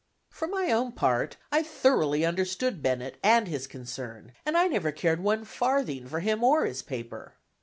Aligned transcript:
For 0.31 0.47
my 0.47 0.71
own 0.71 0.93
part, 0.93 1.37
I 1.51 1.61
thoroughly 1.61 2.25
understood 2.25 2.81
Bennett 2.81 3.19
and 3.21 3.47
his 3.47 3.67
concern, 3.67 4.31
and 4.47 4.57
I 4.57 4.67
never 4.67 4.91
cared 4.91 5.19
one 5.21 5.45
farthing 5.45 6.07
for 6.07 6.21
him 6.21 6.43
or 6.43 6.65
his 6.65 6.81
paper. 6.81 7.35